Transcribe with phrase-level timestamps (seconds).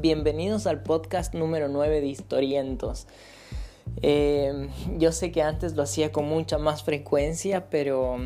[0.00, 3.06] Bienvenidos al podcast número 9 de Historientos.
[4.02, 8.18] Eh, yo sé que antes lo hacía con mucha más frecuencia, pero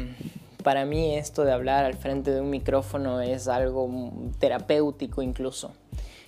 [0.65, 3.89] para mí esto de hablar al frente de un micrófono es algo
[4.41, 5.71] terapéutico incluso.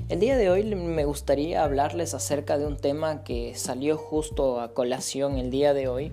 [0.08, 4.74] El día de hoy me gustaría hablarles acerca de un tema que salió justo a
[4.74, 6.12] colación el día de hoy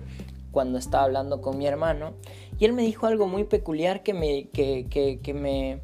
[0.50, 2.14] cuando estaba hablando con mi hermano
[2.58, 4.86] y él me dijo algo muy peculiar que me, que,
[5.22, 5.82] que me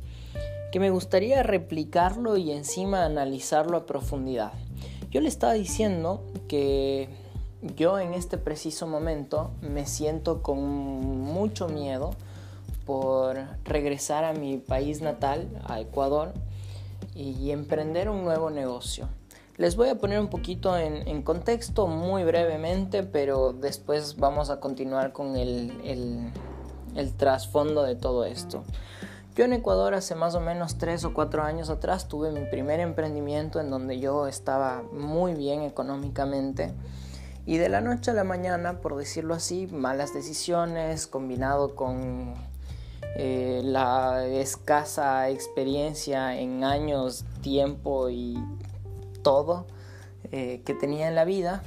[0.76, 4.52] que me gustaría replicarlo y encima analizarlo a profundidad.
[5.10, 7.08] Yo le estaba diciendo que
[7.74, 12.10] yo en este preciso momento me siento con mucho miedo
[12.84, 16.34] por regresar a mi país natal, a Ecuador,
[17.14, 19.08] y emprender un nuevo negocio.
[19.56, 25.14] Les voy a poner un poquito en, contexto muy brevemente, pero después vamos a continuar
[25.14, 25.72] con el,
[26.94, 28.62] el trasfondo de todo esto.
[29.36, 32.80] Yo en Ecuador hace más o menos tres o cuatro años atrás tuve mi primer
[32.80, 36.72] emprendimiento en donde yo estaba muy bien económicamente.
[37.44, 42.32] Y de la noche a la mañana, por decirlo así, malas decisiones combinado con
[43.14, 48.42] eh, la escasa experiencia en años, tiempo y
[49.20, 49.66] todo
[50.32, 51.62] eh, que tenía en la vida,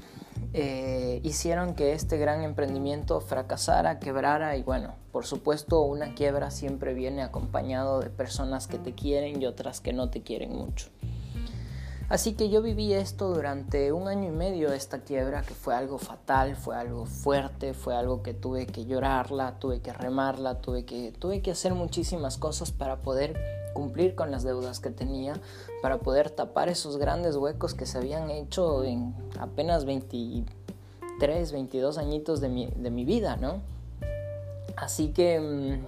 [0.53, 6.93] eh, hicieron que este gran emprendimiento fracasara, quebrara y bueno, por supuesto una quiebra siempre
[6.93, 10.87] viene acompañado de personas que te quieren y otras que no te quieren mucho.
[12.07, 15.97] Así que yo viví esto durante un año y medio, esta quiebra, que fue algo
[15.97, 21.11] fatal, fue algo fuerte, fue algo que tuve que llorarla, tuve que remarla, tuve que,
[21.11, 23.37] tuve que hacer muchísimas cosas para poder
[23.73, 25.33] cumplir con las deudas que tenía,
[25.81, 32.39] para poder tapar esos grandes huecos que se habían hecho en apenas 23, 22 añitos
[32.39, 33.78] de mi, de mi vida, ¿no?
[34.79, 35.39] Así que...
[35.39, 35.85] Mm,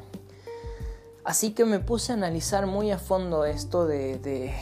[1.24, 4.54] así que me puse a analizar muy a fondo esto de, de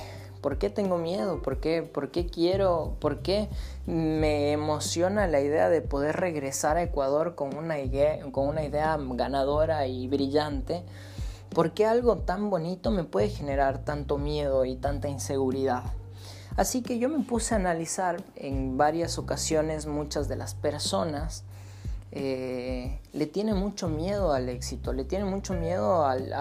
[0.41, 1.41] ¿Por qué tengo miedo?
[1.41, 2.95] ¿Por qué, ¿Por qué quiero?
[2.99, 3.49] ¿Por qué
[3.85, 8.97] me emociona la idea de poder regresar a Ecuador con una idea, con una idea
[8.97, 10.83] ganadora y brillante?
[11.53, 15.83] ¿Por qué algo tan bonito me puede generar tanto miedo y tanta inseguridad?
[16.55, 21.43] Así que yo me puse a analizar en varias ocasiones muchas de las personas
[22.11, 26.33] eh, le tienen mucho miedo al éxito, le tienen mucho miedo al,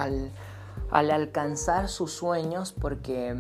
[0.91, 3.37] al alcanzar sus sueños porque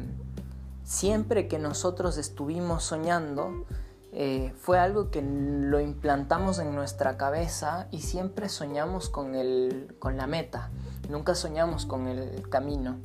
[0.84, 3.64] siempre que nosotros estuvimos soñando,
[4.12, 10.16] eh, fue algo que lo implantamos en nuestra cabeza y siempre soñamos con, el, con
[10.16, 10.70] la meta,
[11.10, 12.96] nunca soñamos con el camino.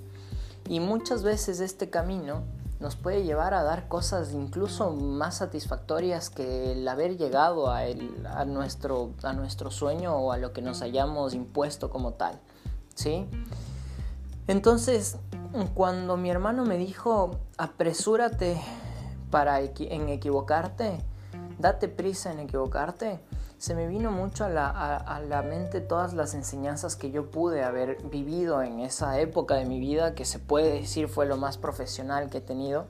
[0.70, 2.44] Y muchas veces este camino
[2.84, 7.84] nos puede llevar a dar cosas incluso más satisfactorias que el haber llegado a,
[8.26, 12.42] a, nuestro, a nuestro sueño o a lo que nos hayamos impuesto como tal.
[12.94, 13.26] ¿Sí?
[14.48, 15.18] Entonces,
[15.74, 18.62] cuando mi hermano me dijo, apresúrate
[19.32, 21.00] para en equivocarte,
[21.60, 23.22] date prisa en equivocarte,
[23.64, 27.64] se me vino mucho a la, a la, mente todas las enseñanzas que yo pude
[27.64, 31.58] haber vivido en esa época de mi vida, que se puede decir fue lo más
[31.58, 32.88] profesional que he tenido.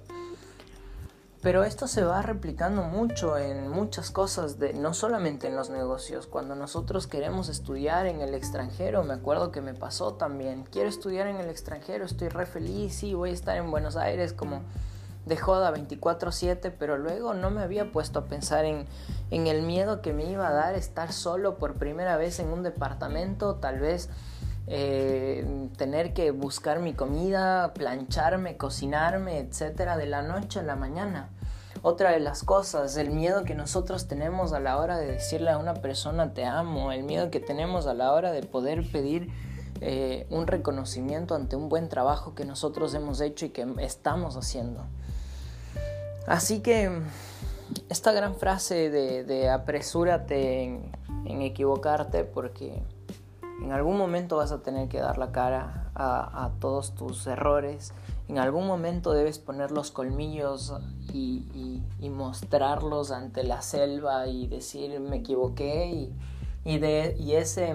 [1.44, 6.26] Pero esto se va replicando mucho en muchas cosas, de, no solamente en los negocios.
[6.26, 10.64] Cuando nosotros queremos estudiar en el extranjero, me acuerdo que me pasó también.
[10.72, 14.34] Quiero estudiar en el extranjero, estoy re feliz, sí, voy a estar en Buenos Aires
[14.34, 14.64] como
[15.26, 18.86] de joda 24/7, pero luego no me había puesto a pensar en,
[19.32, 22.64] en el miedo que me iba a dar estar solo por primera vez en un
[22.64, 24.10] departamento, tal vez
[24.68, 31.30] eh, tener que buscar mi comida, plancharme, cocinarme, etcétera, de la noche a la mañana.
[31.82, 35.58] Otra de las cosas, el miedo que nosotros tenemos a la hora de decirle a
[35.58, 39.30] una persona te amo, el miedo que tenemos a la hora de poder pedir
[39.82, 44.86] eh, un reconocimiento ante un buen trabajo que nosotros hemos hecho y que estamos haciendo.
[46.28, 47.02] Así que
[47.90, 50.64] esta gran frase de, apresúrate
[51.26, 52.82] en equivocarte porque
[53.64, 57.94] en algún momento vas a tener que dar la cara a, todos tus errores.
[58.28, 60.74] En algún momento debes poner los colmillos
[61.14, 66.12] y, mostrarlos ante la selva y decir me equivoqué
[66.66, 67.74] y, ese,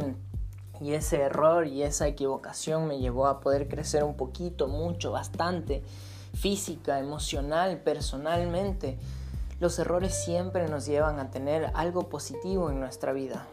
[0.80, 5.82] y ese error y esa equivocación me llevó a poder crecer un poquito, mucho, bastante,
[6.40, 8.98] física, emocional, personalmente.
[9.60, 13.46] Los errores siempre nos llevan a tener algo positivo en nuestra vida.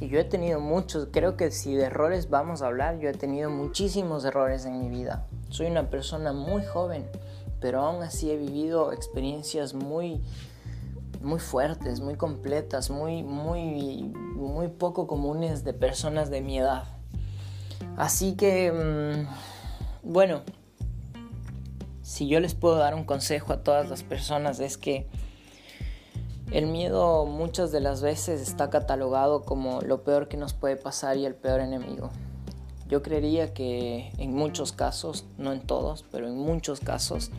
[0.00, 3.12] Y yo he tenido muchos, creo que si de errores vamos a hablar, yo he
[3.12, 5.26] tenido muchísimos errores en mi vida.
[5.48, 7.08] Soy una persona muy joven,
[7.60, 10.20] pero aún así he vivido experiencias muy
[11.20, 14.02] muy fuertes, muy completas, muy muy
[14.36, 16.84] muy poco comunes de personas de mi edad.
[17.96, 20.42] Así que mm, bueno,
[22.08, 25.06] si yo les puedo dar un consejo a todas las personas es que
[26.50, 31.18] el miedo muchas de las veces está catalogado como lo peor que nos puede pasar
[31.18, 32.08] y el peor enemigo.
[32.88, 37.30] Yo creería que en muchos casos, no en todos, pero en muchos casos,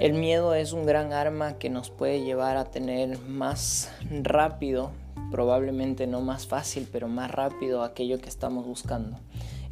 [0.00, 3.90] el miedo es un gran arma que nos puede llevar a tener más
[4.22, 4.90] rápido,
[5.30, 9.18] probablemente no más fácil, pero más rápido aquello que estamos buscando.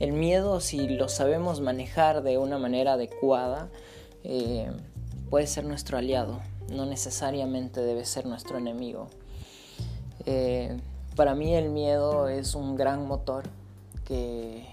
[0.03, 3.69] El miedo, si lo sabemos manejar de una manera adecuada,
[4.25, 4.71] eh,
[5.31, 6.41] puede ser nuestro aliado
[6.73, 9.09] no necesariamente debe ser nuestro enemigo.
[10.27, 10.81] Eh,
[11.17, 13.45] para mí el miedo es un gran motor
[14.05, 14.67] que,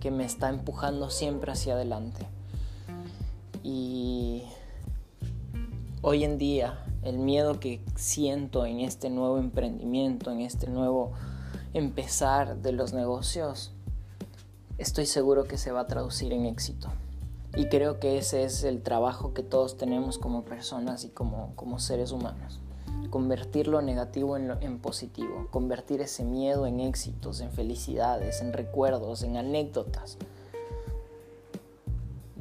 [0.00, 2.26] que me está empujando siempre hacia adelante.
[3.64, 4.44] Y
[6.02, 11.12] hoy en día el miedo que siento en este nuevo emprendimiento, en este nuevo
[11.72, 13.72] empezar de los negocios,
[14.78, 16.88] estoy seguro que se va a traducir en éxito.
[17.56, 21.80] Y creo que ese es el trabajo que todos tenemos como personas y como, como
[21.80, 22.60] seres humanos.
[23.10, 29.22] Convertir lo negativo en, en positivo, convertir ese miedo en éxitos, en felicidades, en recuerdos,
[29.22, 30.18] en anécdotas.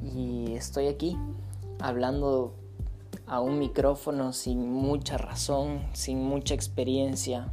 [0.03, 1.17] Y estoy aquí
[1.79, 2.53] hablando
[3.25, 7.51] a un micrófono sin mucha razón, sin mucha experiencia,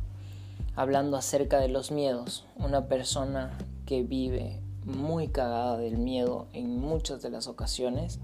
[0.76, 2.46] hablando acerca de los miedos.
[2.56, 8.18] Una persona que vive muy cagada del miedo en muchas de las ocasiones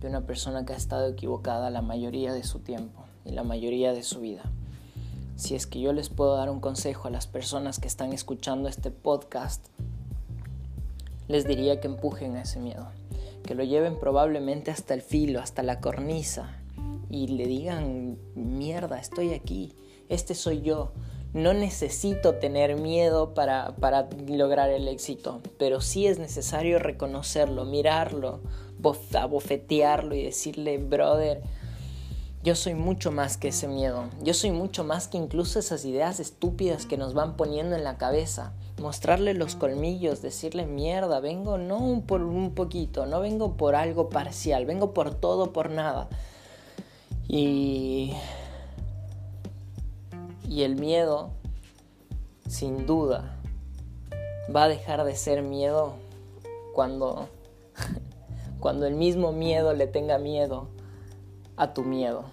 [0.00, 3.92] de una persona que ha estado equivocada la mayoría de su tiempo y la mayoría
[3.92, 4.42] de su vida.
[5.36, 8.68] Si es que yo les puedo dar un consejo a las personas que están escuchando
[8.68, 9.66] este podcast,
[11.28, 12.88] les diría que empujen a ese miedo,
[13.44, 16.58] que lo lleven probablemente hasta el filo, hasta la cornisa
[17.08, 19.74] y le digan, mierda, estoy aquí,
[20.08, 20.92] este soy yo,
[21.34, 23.74] no necesito tener miedo para,
[24.28, 28.40] lograr el éxito, pero sí es necesario reconocerlo, mirarlo,
[29.14, 31.42] abofetearlo y decirle, brother,
[32.42, 36.20] yo soy mucho más que ese miedo, yo soy mucho más que incluso esas ideas
[36.20, 38.52] estúpidas que nos van poniendo en la cabeza.
[38.80, 44.66] Mostrarle los colmillos, decirle mierda, vengo no por un poquito, no vengo por algo parcial,
[44.66, 46.08] vengo por todo, por nada.
[47.28, 48.12] Y
[50.52, 51.30] y el miedo,
[52.46, 53.38] sin duda,
[54.54, 55.94] va a dejar de ser miedo
[56.74, 57.30] cuando,
[58.60, 60.68] cuando el mismo miedo le tenga miedo
[61.56, 62.24] a tu miedo.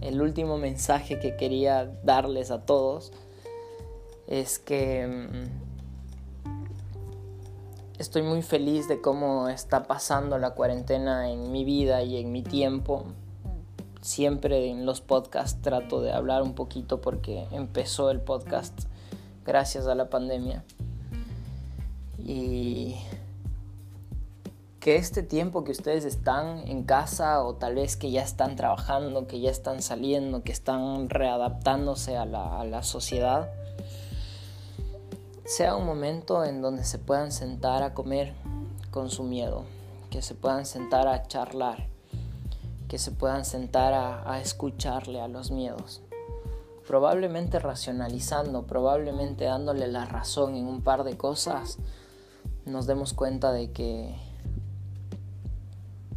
[0.00, 3.10] El último mensaje que quería darles a todos
[4.28, 6.50] es que mm,
[7.98, 12.44] estoy muy feliz de cómo está pasando la cuarentena en mi vida y en mi
[12.44, 13.06] tiempo
[14.06, 18.84] siempre en los podcasts trato de hablar un poquito porque empezó el podcast
[19.44, 20.64] gracias a la pandemia.
[22.18, 22.96] Y
[24.78, 29.26] que este tiempo que ustedes están en casa o tal vez que ya están trabajando,
[29.26, 33.50] que ya están saliendo, que están readaptándose a la, sociedad,
[35.44, 38.34] sea un momento en donde se puedan sentar a comer
[38.92, 39.64] con su miedo,
[40.10, 41.95] que se puedan sentar a charlar
[42.88, 46.02] que se puedan sentar a, escucharle a los miedos.
[46.86, 51.78] Probablemente racionalizando, probablemente dándole la razón en un par de cosas,
[52.64, 54.14] nos demos cuenta de que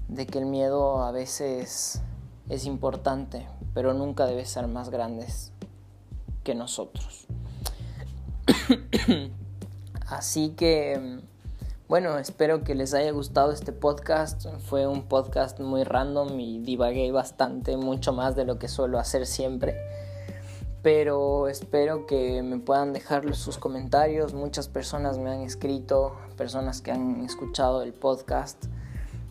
[0.08, 2.02] de que el miedo a veces
[2.50, 5.28] es importante, pero nunca debe ser más grande
[6.44, 7.28] que nosotros.
[10.08, 11.22] Así que
[11.90, 14.46] bueno, espero que les haya gustado este podcast.
[14.60, 19.26] Fue un podcast muy random y divagué bastante, mucho más de lo que suelo hacer
[19.26, 19.76] siempre.
[20.84, 24.36] Pero espero que me puedan dejar sus comentarios.
[24.36, 28.66] Muchas personas me han escrito, personas que han escuchado el podcast.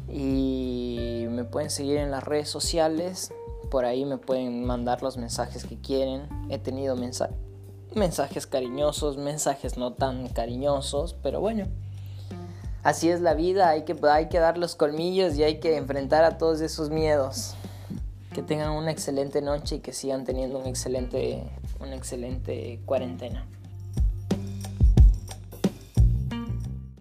[0.09, 3.33] Y me pueden seguir en las redes sociales.
[3.71, 6.29] Por ahí me pueden mandar los mensajes que quieren.
[6.51, 6.97] He tenido
[7.95, 11.69] mensajes cariñosos, mensajes no tan cariñosos, pero bueno
[12.83, 16.25] así es la vida, hay que, hay que dar los colmillos y hay que enfrentar
[16.25, 17.55] a todos esos miedos.
[18.33, 21.43] Que tengan una excelente noche y que sigan teniendo un excelente,
[21.81, 23.47] una excelente cuarentena.